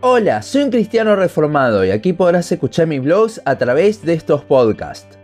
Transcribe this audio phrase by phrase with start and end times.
[0.00, 4.44] Hola, soy un cristiano reformado y aquí podrás escuchar mis blogs a través de estos
[4.44, 5.18] podcasts.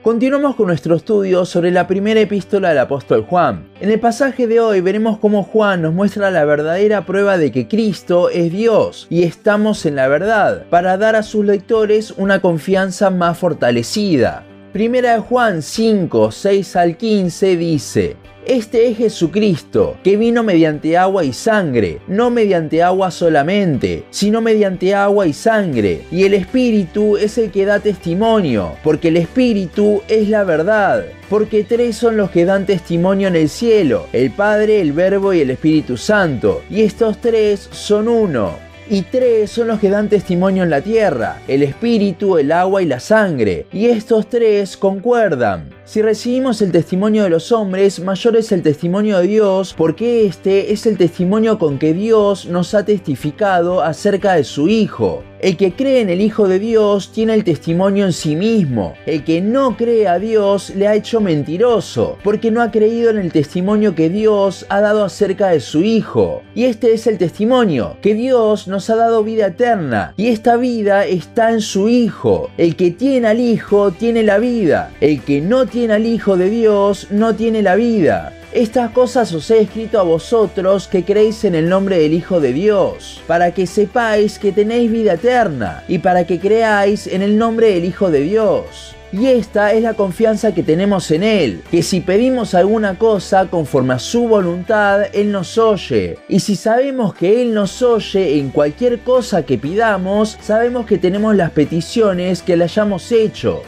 [0.00, 3.68] Continuamos con nuestro estudio sobre la primera epístola del apóstol Juan.
[3.80, 7.66] En el pasaje de hoy veremos cómo Juan nos muestra la verdadera prueba de que
[7.66, 13.10] Cristo es Dios y estamos en la verdad, para dar a sus lectores una confianza
[13.10, 14.44] más fortalecida.
[14.72, 18.16] Primera de Juan 5, 6 al 15 dice,
[18.46, 24.94] este es Jesucristo, que vino mediante agua y sangre, no mediante agua solamente, sino mediante
[24.94, 26.06] agua y sangre.
[26.10, 31.04] Y el Espíritu es el que da testimonio, porque el Espíritu es la verdad.
[31.28, 35.40] Porque tres son los que dan testimonio en el cielo, el Padre, el Verbo y
[35.40, 36.62] el Espíritu Santo.
[36.70, 41.40] Y estos tres son uno y tres son los que dan testimonio en la tierra,
[41.48, 45.70] el espíritu, el agua y la sangre, y estos tres concuerdan.
[45.84, 50.72] Si recibimos el testimonio de los hombres, mayor es el testimonio de Dios, porque este
[50.72, 55.22] es el testimonio con que Dios nos ha testificado acerca de su Hijo.
[55.42, 58.94] El que cree en el Hijo de Dios tiene el testimonio en sí mismo.
[59.06, 63.18] El que no cree a Dios le ha hecho mentiroso, porque no ha creído en
[63.18, 66.42] el testimonio que Dios ha dado acerca de su Hijo.
[66.54, 71.06] Y este es el testimonio, que Dios nos ha dado vida eterna, y esta vida
[71.06, 72.48] está en su Hijo.
[72.56, 74.92] El que tiene al Hijo tiene la vida.
[75.00, 78.32] El que no tiene al Hijo de Dios no tiene la vida.
[78.52, 82.52] Estas cosas os he escrito a vosotros que creéis en el nombre del Hijo de
[82.52, 87.72] Dios, para que sepáis que tenéis vida eterna, y para que creáis en el nombre
[87.72, 88.94] del Hijo de Dios.
[89.10, 93.94] Y esta es la confianza que tenemos en Él, que si pedimos alguna cosa conforme
[93.94, 96.18] a su voluntad, Él nos oye.
[96.28, 101.34] Y si sabemos que Él nos oye en cualquier cosa que pidamos, sabemos que tenemos
[101.34, 103.62] las peticiones que le hayamos hecho.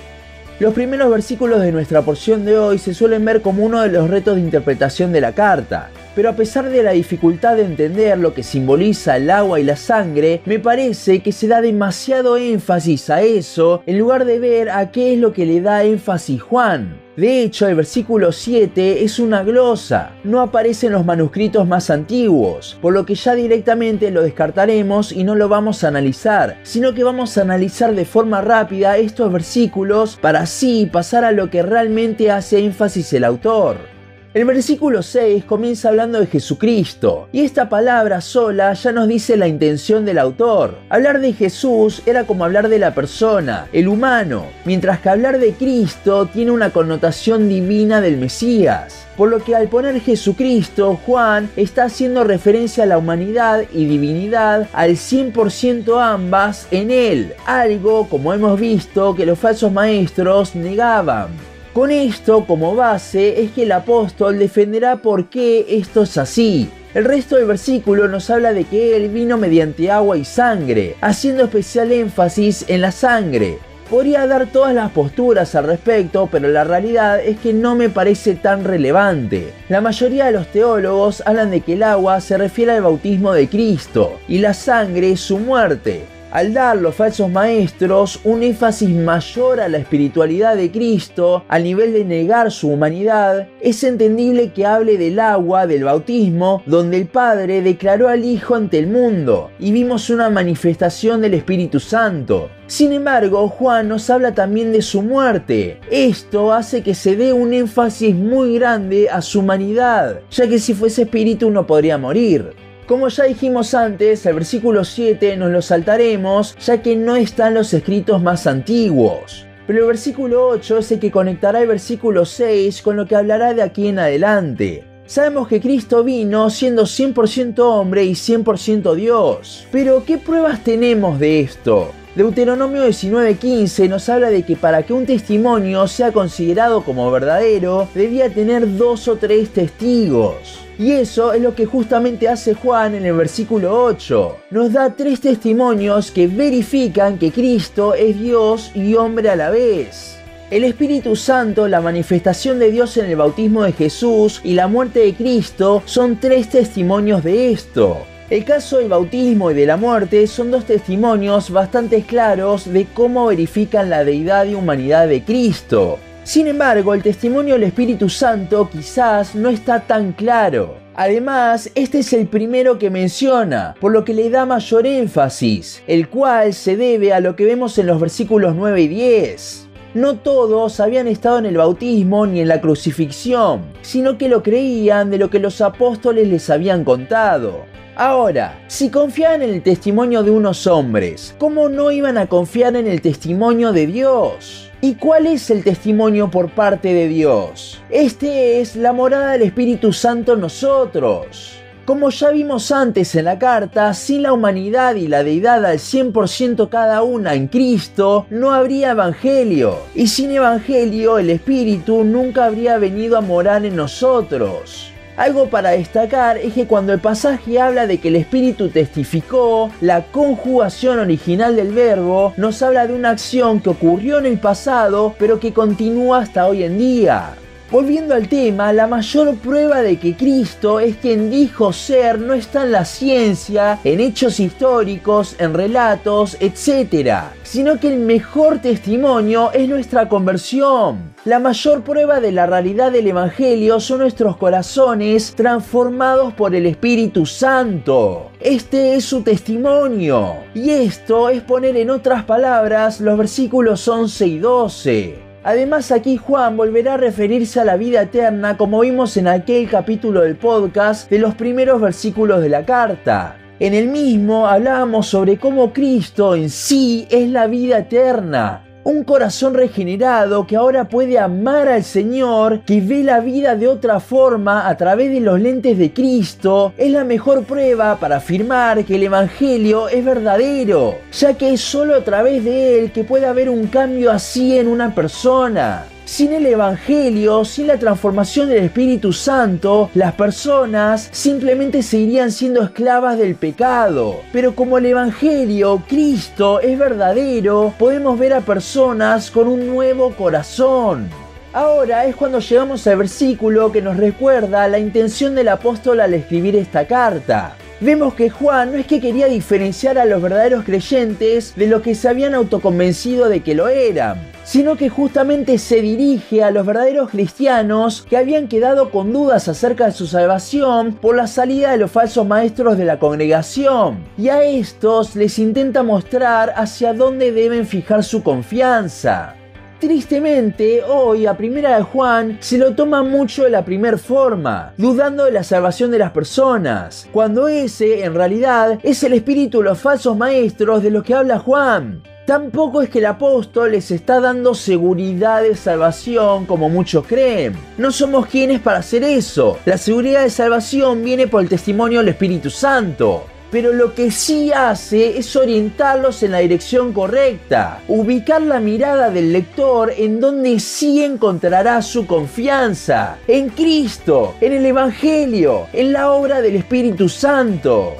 [0.61, 4.09] Los primeros versículos de nuestra porción de hoy se suelen ver como uno de los
[4.09, 8.35] retos de interpretación de la carta, pero a pesar de la dificultad de entender lo
[8.35, 13.23] que simboliza el agua y la sangre, me parece que se da demasiado énfasis a
[13.23, 17.05] eso en lugar de ver a qué es lo que le da énfasis Juan.
[17.17, 22.77] De hecho, el versículo 7 es una glosa, no aparece en los manuscritos más antiguos,
[22.83, 27.05] por lo que ya directamente lo descartaremos y no lo vamos a analizar, sino que
[27.05, 32.33] vamos a analizar de forma rápida estos versículos para así pasar a lo que realmente
[32.33, 33.94] hace énfasis el autor.
[34.35, 39.47] El versículo 6 comienza hablando de Jesucristo, y esta palabra sola ya nos dice la
[39.47, 40.77] intención del autor.
[40.89, 45.53] Hablar de Jesús era como hablar de la persona, el humano, mientras que hablar de
[45.53, 49.07] Cristo tiene una connotación divina del Mesías.
[49.17, 54.67] Por lo que al poner Jesucristo, Juan está haciendo referencia a la humanidad y divinidad
[54.73, 61.54] al 100% ambas en él, algo como hemos visto que los falsos maestros negaban.
[61.75, 66.71] Con esto como base es que el apóstol defenderá por qué esto es así.
[66.95, 71.43] El resto del versículo nos habla de que él vino mediante agua y sangre, haciendo
[71.43, 73.59] especial énfasis en la sangre.
[73.91, 78.37] Podría dar todas las posturas al respecto, pero la realidad es que no me parece
[78.37, 79.53] tan relevante.
[79.69, 83.49] La mayoría de los teólogos hablan de que el agua se refiere al bautismo de
[83.49, 89.69] Cristo y la sangre su muerte al dar los falsos maestros un énfasis mayor a
[89.69, 95.21] la espiritualidad de Cristo, al nivel de negar su humanidad, es entendible que hable del
[95.21, 100.29] agua, del bautismo, donde el Padre declaró al Hijo ante el mundo, y vimos una
[100.29, 102.51] manifestación del Espíritu Santo.
[102.67, 105.79] Sin embargo, Juan nos habla también de su muerte.
[105.89, 110.75] Esto hace que se dé un énfasis muy grande a su humanidad, ya que si
[110.75, 112.64] fuese espíritu no podría morir.
[112.87, 117.73] Como ya dijimos antes, el versículo 7 nos lo saltaremos ya que no están los
[117.73, 119.47] escritos más antiguos.
[119.67, 123.55] Pero el versículo 8 es el que conectará el versículo 6 con lo que hablará
[123.55, 124.85] de aquí en adelante.
[125.07, 129.67] Sabemos que Cristo vino siendo 100% hombre y 100% Dios.
[129.73, 131.91] Pero ¿qué pruebas tenemos de esto?
[132.15, 138.31] Deuteronomio 19:15 nos habla de que para que un testimonio sea considerado como verdadero, debía
[138.33, 140.61] tener dos o tres testigos.
[140.79, 144.37] Y eso es lo que justamente hace Juan en el versículo 8.
[144.51, 150.17] Nos da tres testimonios que verifican que Cristo es Dios y hombre a la vez.
[150.53, 155.01] El Espíritu Santo, la manifestación de Dios en el bautismo de Jesús y la muerte
[155.01, 158.07] de Cristo son tres testimonios de esto.
[158.31, 163.27] El caso del bautismo y de la muerte son dos testimonios bastante claros de cómo
[163.27, 165.99] verifican la deidad y humanidad de Cristo.
[166.23, 170.79] Sin embargo, el testimonio del Espíritu Santo quizás no está tan claro.
[170.95, 176.09] Además, este es el primero que menciona, por lo que le da mayor énfasis, el
[176.09, 179.64] cual se debe a lo que vemos en los versículos 9 y 10.
[179.95, 185.09] No todos habían estado en el bautismo ni en la crucifixión, sino que lo creían
[185.09, 187.65] de lo que los apóstoles les habían contado.
[187.95, 192.89] Ahora, si confiaban en el testimonio de unos hombres, ¿cómo no iban a confiar en
[192.89, 194.69] el testimonio de Dios?
[194.81, 197.81] ¿Y cuál es el testimonio por parte de Dios?
[197.89, 201.64] Este es la morada del Espíritu Santo en nosotros.
[201.85, 206.71] Como ya vimos antes en la carta, sin la humanidad y la deidad al 100%
[206.71, 209.81] cada una en Cristo, no habría evangelio.
[209.95, 214.91] Y sin evangelio, el Espíritu nunca habría venido a morar en nosotros.
[215.19, 220.05] Algo para destacar es que cuando el pasaje habla de que el Espíritu testificó, la
[220.05, 225.39] conjugación original del verbo nos habla de una acción que ocurrió en el pasado pero
[225.39, 227.35] que continúa hasta hoy en día.
[227.71, 232.65] Volviendo al tema, la mayor prueba de que Cristo es quien dijo ser no está
[232.65, 239.69] en la ciencia, en hechos históricos, en relatos, etc., sino que el mejor testimonio es
[239.69, 241.15] nuestra conversión.
[241.25, 247.25] La mayor prueba de la realidad del Evangelio son nuestros corazones transformados por el Espíritu
[247.25, 248.31] Santo.
[248.41, 250.35] Este es su testimonio.
[250.55, 255.24] Y esto es poner en otras palabras los versículos 11 y 12.
[255.45, 260.23] Además aquí Juan volverá a referirse a la vida eterna como vimos en aquel capítulo
[260.23, 263.37] del podcast de los primeros versículos de la carta.
[263.61, 269.55] En el mismo hablábamos sobre cómo Cristo en sí es la vida eterna, un corazón
[269.55, 274.77] regenerado que ahora puede amar al Señor, que ve la vida de otra forma a
[274.77, 279.89] través de los lentes de Cristo, es la mejor prueba para afirmar que el Evangelio
[279.89, 284.13] es verdadero, ya que es solo a través de él que puede haber un cambio
[284.13, 285.87] así en una persona.
[286.05, 293.17] Sin el Evangelio, sin la transformación del Espíritu Santo, las personas simplemente seguirían siendo esclavas
[293.17, 294.21] del pecado.
[294.31, 301.09] Pero como el Evangelio, Cristo, es verdadero, podemos ver a personas con un nuevo corazón.
[301.55, 306.55] Ahora es cuando llegamos al versículo que nos recuerda la intención del apóstol al escribir
[306.55, 311.67] esta carta vemos que Juan no es que quería diferenciar a los verdaderos creyentes de
[311.67, 316.51] los que se habían autoconvencido de que lo eran, sino que justamente se dirige a
[316.51, 321.73] los verdaderos cristianos que habían quedado con dudas acerca de su salvación por la salida
[321.73, 327.33] de los falsos maestros de la congregación, y a estos les intenta mostrar hacia dónde
[327.33, 329.35] deben fijar su confianza.
[329.85, 335.27] Tristemente, hoy a primera de Juan se lo toma mucho de la primer forma, dudando
[335.27, 339.79] de la salvación de las personas, cuando ese en realidad es el espíritu de los
[339.79, 342.03] falsos maestros de los que habla Juan.
[342.25, 347.55] Tampoco es que el apóstol les está dando seguridad de salvación como muchos creen.
[347.77, 349.59] No somos quienes para hacer eso.
[349.67, 354.53] La seguridad de salvación viene por el testimonio del Espíritu Santo pero lo que sí
[354.53, 361.05] hace es orientarlos en la dirección correcta, ubicar la mirada del lector en donde sí
[361.05, 367.93] encontrará su confianza, en Cristo, en el Evangelio, en la obra del Espíritu Santo.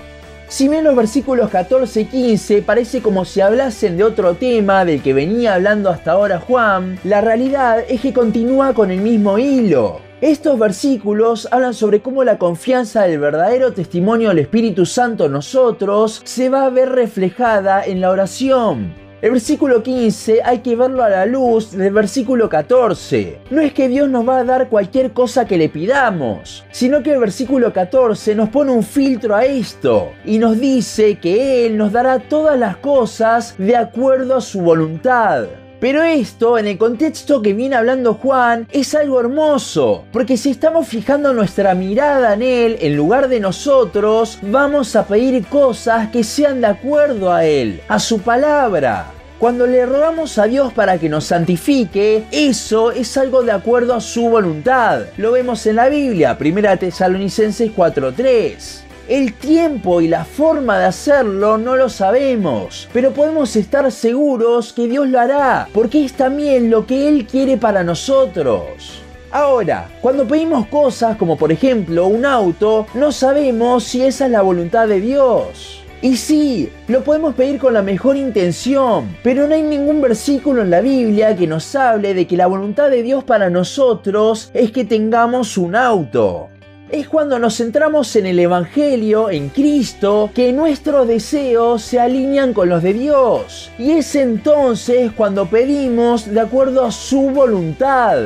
[0.49, 5.03] Si bien los versículos 14 y 15 parece como si hablasen de otro tema del
[5.03, 10.04] que venía hablando hasta ahora Juan, la realidad es que continúa con el mismo hilo.
[10.21, 16.23] Estos versículos hablan sobre cómo la confianza del verdadero testimonio del Espíritu Santo en nosotros
[16.25, 18.95] se va a ver reflejada en la oración.
[19.21, 23.41] El versículo 15 hay que verlo a la luz del versículo 14.
[23.51, 27.13] No es que Dios nos va a dar cualquier cosa que le pidamos, sino que
[27.15, 31.91] el versículo 14 nos pone un filtro a esto y nos dice que Él nos
[31.91, 35.47] dará todas las cosas de acuerdo a su voluntad.
[35.85, 40.89] Pero esto, en el contexto que viene hablando Juan, es algo hermoso, porque si estamos
[40.89, 46.63] fijando nuestra mirada en Él en lugar de nosotros, vamos a pedir cosas que sean
[46.63, 49.13] de acuerdo a Él, a su palabra.
[49.39, 54.01] Cuando le rogamos a Dios para que nos santifique, eso es algo de acuerdo a
[54.01, 55.03] su voluntad.
[55.19, 58.84] Lo vemos en la Biblia, 1 Tesalonicenses 4.3.
[59.07, 64.89] El tiempo y la forma de hacerlo no lo sabemos, pero podemos estar seguros que
[64.89, 69.03] Dios lo hará, porque es también lo que Él quiere para nosotros.
[69.31, 74.41] Ahora, cuando pedimos cosas como por ejemplo un auto, no sabemos si esa es la
[74.41, 75.83] voluntad de Dios.
[76.01, 80.71] Y sí, lo podemos pedir con la mejor intención, pero no hay ningún versículo en
[80.71, 84.87] la Biblia que nos hable de que la voluntad de Dios para nosotros es que
[84.87, 86.49] tengamos un auto
[86.91, 92.69] es cuando nos centramos en el Evangelio, en Cristo, que nuestros deseos se alinean con
[92.69, 93.71] los de Dios.
[93.79, 98.19] Y es entonces cuando pedimos de acuerdo a su voluntad.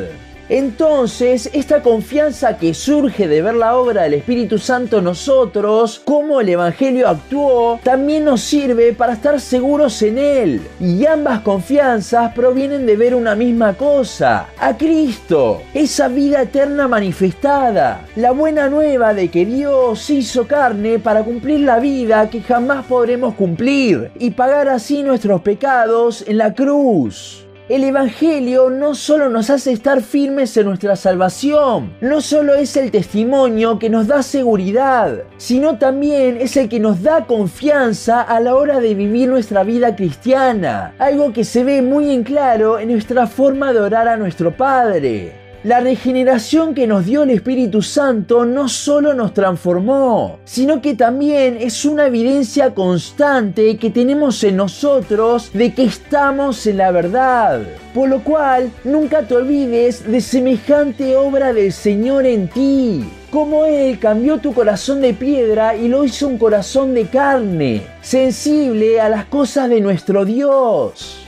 [0.49, 6.49] Entonces, esta confianza que surge de ver la obra del Espíritu Santo nosotros, cómo el
[6.49, 10.61] Evangelio actuó, también nos sirve para estar seguros en Él.
[10.81, 18.07] Y ambas confianzas provienen de ver una misma cosa, a Cristo, esa vida eterna manifestada,
[18.17, 23.35] la buena nueva de que Dios hizo carne para cumplir la vida que jamás podremos
[23.35, 27.48] cumplir y pagar así nuestros pecados en la cruz.
[27.69, 32.91] El Evangelio no solo nos hace estar firmes en nuestra salvación, no solo es el
[32.91, 38.57] testimonio que nos da seguridad, sino también es el que nos da confianza a la
[38.57, 43.27] hora de vivir nuestra vida cristiana, algo que se ve muy en claro en nuestra
[43.27, 45.38] forma de orar a nuestro Padre.
[45.65, 51.57] La regeneración que nos dio el Espíritu Santo no solo nos transformó, sino que también
[51.61, 57.63] es una evidencia constante que tenemos en nosotros de que estamos en la verdad.
[57.93, 63.05] Por lo cual, nunca te olvides de semejante obra del Señor en ti.
[63.33, 69.01] Como Él cambió tu corazón de piedra y lo hizo un corazón de carne, sensible
[69.01, 71.28] a las cosas de nuestro Dios.